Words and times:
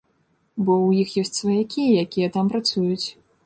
Бо 0.65 0.73
ў 0.87 1.03
іх 1.03 1.13
ёсць 1.23 1.39
сваякі, 1.41 1.87
якія 2.07 2.33
там 2.39 2.45
працуюць. 2.55 3.07